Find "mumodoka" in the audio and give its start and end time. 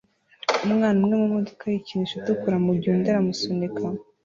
1.21-1.63